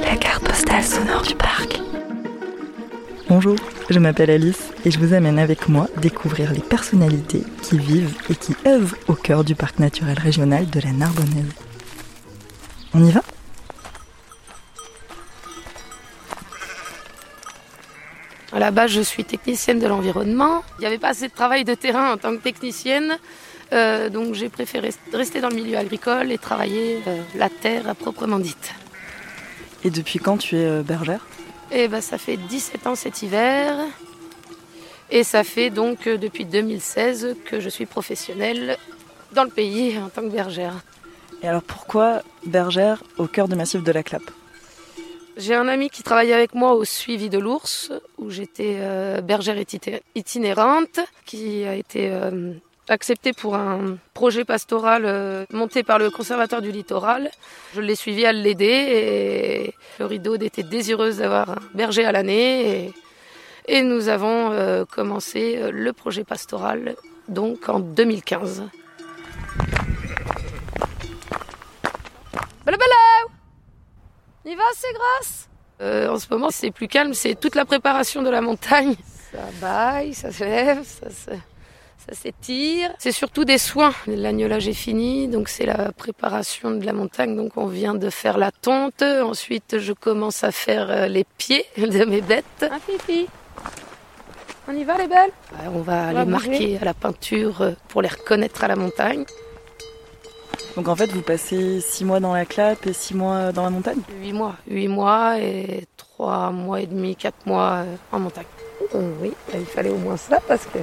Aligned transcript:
La 0.00 0.16
carte 0.16 0.42
postale 0.42 0.82
sonore 0.82 1.22
du 1.22 1.36
parc. 1.36 1.80
Bonjour, 3.28 3.54
je 3.88 3.98
m'appelle 4.00 4.30
Alice 4.30 4.72
et 4.84 4.90
je 4.90 4.98
vous 4.98 5.14
amène 5.14 5.38
avec 5.38 5.68
moi 5.68 5.86
découvrir 5.98 6.52
les 6.52 6.62
personnalités 6.62 7.44
qui 7.62 7.78
vivent 7.78 8.16
et 8.28 8.34
qui 8.34 8.56
œuvrent 8.66 8.96
au 9.06 9.14
cœur 9.14 9.44
du 9.44 9.54
parc 9.54 9.78
naturel 9.78 10.18
régional 10.18 10.68
de 10.68 10.80
la 10.80 10.90
Narbonnaise. 10.90 11.52
On 12.92 13.04
y 13.04 13.12
va? 13.12 13.22
À 18.52 18.58
la 18.58 18.72
base, 18.72 18.90
je 18.90 19.02
suis 19.02 19.24
technicienne 19.24 19.78
de 19.78 19.86
l'environnement. 19.86 20.64
Il 20.78 20.80
n'y 20.80 20.86
avait 20.86 20.98
pas 20.98 21.10
assez 21.10 21.28
de 21.28 21.32
travail 21.32 21.62
de 21.62 21.74
terrain 21.74 22.12
en 22.12 22.16
tant 22.16 22.32
que 22.32 22.42
technicienne, 22.42 23.16
euh, 23.72 24.08
donc 24.08 24.34
j'ai 24.34 24.48
préféré 24.48 24.90
rester 25.12 25.40
dans 25.40 25.48
le 25.48 25.56
milieu 25.56 25.76
agricole 25.76 26.30
et 26.32 26.38
travailler 26.38 27.00
euh, 27.06 27.20
la 27.34 27.48
terre 27.48 27.88
à 27.88 27.94
proprement 27.94 28.38
dite. 28.38 28.72
Et 29.84 29.90
depuis 29.90 30.18
quand 30.18 30.36
tu 30.38 30.56
es 30.56 30.64
euh, 30.64 30.82
bergère 30.82 31.24
Et 31.72 31.88
ben, 31.88 32.00
ça 32.00 32.18
fait 32.18 32.36
17 32.36 32.86
ans 32.86 32.94
cet 32.94 33.22
hiver. 33.22 33.76
Et 35.10 35.22
ça 35.22 35.44
fait 35.44 35.70
donc 35.70 36.08
depuis 36.08 36.44
2016 36.44 37.36
que 37.44 37.60
je 37.60 37.68
suis 37.68 37.86
professionnelle 37.86 38.76
dans 39.32 39.44
le 39.44 39.50
pays 39.50 39.96
en 39.98 40.08
tant 40.08 40.22
que 40.22 40.28
bergère. 40.32 40.74
Et 41.42 41.48
alors 41.48 41.62
pourquoi 41.62 42.22
bergère 42.44 43.02
au 43.18 43.26
cœur 43.26 43.46
du 43.46 43.54
massif 43.54 43.82
de 43.84 43.92
la 43.92 44.02
Clappe 44.02 44.28
J'ai 45.36 45.54
un 45.54 45.68
ami 45.68 45.90
qui 45.90 46.02
travaillait 46.02 46.32
avec 46.34 46.54
moi 46.54 46.74
au 46.74 46.84
suivi 46.84 47.28
de 47.28 47.38
l'ours, 47.38 47.92
où 48.18 48.30
j'étais 48.30 48.78
bergère 49.22 49.58
iti- 49.58 50.00
itinérante, 50.16 50.98
qui 51.24 51.62
a 51.64 51.74
été 51.76 52.10
euh, 52.88 52.92
accepté 52.92 53.32
pour 53.32 53.54
un 53.54 53.98
projet 54.14 54.44
pastoral 54.44 55.04
euh, 55.04 55.44
monté 55.52 55.82
par 55.82 55.98
le 55.98 56.10
conservateur 56.10 56.62
du 56.62 56.70
littoral. 56.70 57.30
Je 57.74 57.80
l'ai 57.80 57.94
suivi 57.94 58.26
à 58.26 58.32
l'aider 58.32 58.64
et 58.64 59.74
Laurie 59.98 60.20
était 60.42 60.62
désireuse 60.62 61.18
d'avoir 61.18 61.50
un 61.50 61.58
berger 61.74 62.04
à 62.04 62.12
l'année. 62.12 62.92
Et, 63.68 63.82
nous 63.82 64.08
avons 64.08 64.52
euh, 64.52 64.84
commencé 64.84 65.56
euh, 65.56 65.70
le 65.72 65.92
projet 65.92 66.24
pastoral 66.24 66.94
donc 67.28 67.68
en 67.68 67.80
2015. 67.80 68.62
Bala 72.64 72.76
bala 72.78 73.34
Il 74.44 74.56
va, 74.56 74.62
c'est 74.74 74.92
grâce 74.92 75.48
Euh, 75.80 76.08
En 76.08 76.18
ce 76.18 76.26
moment, 76.30 76.50
c'est 76.50 76.70
plus 76.70 76.88
calme, 76.88 77.12
c'est 77.14 77.34
toute 77.34 77.54
la 77.54 77.64
préparation 77.64 78.22
de 78.22 78.30
la 78.30 78.40
montagne. 78.40 78.94
Ça 79.32 79.38
baille, 79.60 80.14
ça 80.14 80.32
se 80.32 80.44
lève, 80.44 80.82
ça 80.84 81.10
se... 81.10 81.36
Ça 82.08 82.14
s'étire. 82.14 82.92
C'est 82.98 83.12
surtout 83.12 83.44
des 83.44 83.58
soins. 83.58 83.92
L'agnolage 84.06 84.68
est 84.68 84.72
fini, 84.74 85.28
donc 85.28 85.48
c'est 85.48 85.66
la 85.66 85.92
préparation 85.92 86.70
de 86.70 86.84
la 86.84 86.92
montagne. 86.92 87.36
Donc 87.36 87.52
on 87.56 87.66
vient 87.66 87.94
de 87.94 88.10
faire 88.10 88.38
la 88.38 88.52
tonte. 88.52 89.02
Ensuite, 89.02 89.78
je 89.78 89.92
commence 89.92 90.44
à 90.44 90.52
faire 90.52 90.90
euh, 90.90 91.06
les 91.08 91.24
pieds 91.38 91.66
de 91.76 92.04
mes 92.04 92.20
bêtes. 92.20 92.44
Ah, 92.70 92.78
fifi 92.78 93.26
On 94.68 94.72
y 94.72 94.84
va, 94.84 94.98
les 94.98 95.08
belles? 95.08 95.30
Ouais, 95.52 95.68
On 95.74 95.80
va 95.80 96.12
les 96.12 96.24
marquer 96.24 96.78
à 96.80 96.84
la 96.84 96.94
peinture 96.94 97.62
euh, 97.62 97.72
pour 97.88 98.02
les 98.02 98.08
reconnaître 98.08 98.62
à 98.62 98.68
la 98.68 98.76
montagne. 98.76 99.24
Donc 100.76 100.88
en 100.88 100.94
fait 100.94 101.10
vous 101.10 101.22
passez 101.22 101.80
6 101.80 102.04
mois 102.04 102.20
dans 102.20 102.34
la 102.34 102.44
Clappe 102.44 102.86
et 102.86 102.92
6 102.92 103.14
mois 103.14 103.50
dans 103.52 103.62
la 103.62 103.70
montagne? 103.70 103.98
Huit 104.20 104.34
mois. 104.34 104.56
Huit 104.68 104.88
mois 104.88 105.40
et 105.40 105.86
trois 105.96 106.50
mois 106.50 106.80
et 106.82 106.86
demi, 106.86 107.16
quatre 107.16 107.46
mois 107.46 107.82
euh, 107.84 107.96
en 108.12 108.20
montagne. 108.20 108.44
Oui, 108.94 109.32
il 109.54 109.64
fallait 109.64 109.90
au 109.90 109.96
moins 109.96 110.16
ça 110.18 110.38
parce 110.46 110.66
que 110.66 110.78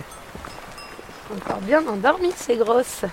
encore 1.32 1.62
bien 1.62 1.86
endormi, 1.88 2.32
c'est 2.36 2.58
grosse. 2.58 3.06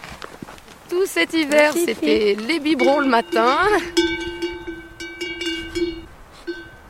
Tout 0.89 1.06
cet 1.06 1.34
hiver, 1.34 1.72
c'était 1.72 2.36
les 2.48 2.58
biberons 2.58 3.00
le 3.00 3.08
matin. 3.08 3.56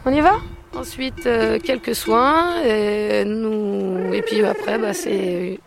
On 0.05 0.13
y 0.13 0.21
va? 0.21 0.37
Ensuite, 0.75 1.27
euh, 1.27 1.59
quelques 1.59 1.95
soins. 1.95 2.63
Et, 2.63 3.25
nous... 3.25 4.13
et 4.15 4.23
puis 4.23 4.43
après, 4.43 4.79
bah, 4.79 4.95
c'est 4.95 5.61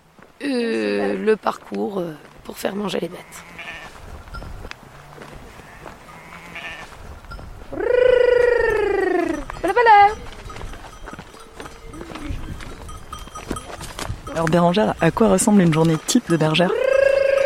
euh, 0.43 1.17
le 1.17 1.35
parcours 1.35 1.99
euh, 1.99 2.13
pour 2.43 2.57
faire 2.57 2.75
manger 2.75 2.99
les 2.99 3.09
bêtes. 3.09 3.19
Alors 14.35 14.49
Bérangère, 14.49 14.95
à 14.99 15.11
quoi 15.11 15.29
ressemble 15.29 15.61
une 15.61 15.71
journée 15.71 15.95
type 16.07 16.27
de 16.31 16.37
bergère 16.37 16.71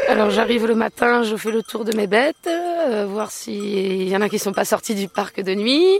Alors 0.07 0.29
j'arrive 0.29 0.65
le 0.65 0.75
matin, 0.75 1.23
je 1.23 1.35
fais 1.35 1.51
le 1.51 1.61
tour 1.61 1.83
de 1.83 1.93
mes 1.93 2.07
bêtes, 2.07 2.47
euh, 2.47 3.05
voir 3.05 3.29
s'il 3.29 4.07
y 4.07 4.15
en 4.15 4.21
a 4.21 4.29
qui 4.29 4.39
sont 4.39 4.53
pas 4.53 4.63
sortis 4.63 4.95
du 4.95 5.09
parc 5.09 5.41
de 5.41 5.53
nuit. 5.53 5.99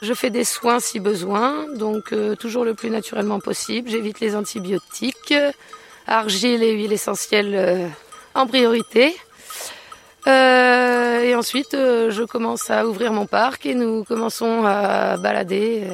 Je 0.00 0.14
fais 0.14 0.30
des 0.30 0.44
soins 0.44 0.80
si 0.80 1.00
besoin, 1.00 1.66
donc 1.74 2.14
euh, 2.14 2.34
toujours 2.34 2.64
le 2.64 2.72
plus 2.72 2.88
naturellement 2.88 3.40
possible. 3.40 3.90
J'évite 3.90 4.20
les 4.20 4.34
antibiotiques, 4.34 5.34
argile 6.06 6.62
et 6.62 6.72
huile 6.72 6.94
essentielle 6.94 7.54
euh, 7.54 7.86
en 8.34 8.46
priorité. 8.46 9.14
Et 10.26 11.34
ensuite, 11.34 11.72
je 11.72 12.24
commence 12.24 12.70
à 12.70 12.86
ouvrir 12.86 13.12
mon 13.12 13.26
parc 13.26 13.66
et 13.66 13.74
nous 13.74 14.02
commençons 14.02 14.64
à 14.64 15.16
balader. 15.18 15.84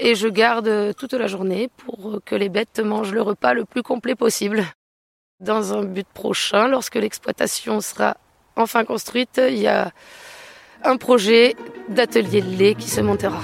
Et 0.00 0.14
je 0.14 0.28
garde 0.28 0.94
toute 0.96 1.12
la 1.12 1.26
journée 1.26 1.68
pour 1.76 2.20
que 2.24 2.34
les 2.34 2.48
bêtes 2.48 2.80
mangent 2.80 3.12
le 3.12 3.22
repas 3.22 3.54
le 3.54 3.64
plus 3.64 3.82
complet 3.82 4.14
possible. 4.14 4.64
Dans 5.40 5.72
un 5.72 5.84
but 5.84 6.06
prochain, 6.12 6.68
lorsque 6.68 6.96
l'exploitation 6.96 7.80
sera 7.80 8.16
enfin 8.56 8.84
construite, 8.84 9.40
il 9.48 9.58
y 9.58 9.68
a 9.68 9.92
un 10.84 10.96
projet 10.96 11.54
d'atelier 11.88 12.40
de 12.40 12.56
lait 12.56 12.74
qui 12.74 12.88
se 12.88 13.00
montera. 13.00 13.40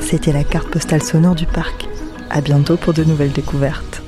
C'était 0.00 0.32
la 0.32 0.44
carte 0.44 0.70
postale 0.70 1.02
sonore 1.02 1.34
du 1.34 1.46
parc. 1.46 1.86
À 2.30 2.40
bientôt 2.40 2.76
pour 2.76 2.92
de 2.92 3.04
nouvelles 3.04 3.32
découvertes. 3.32 4.03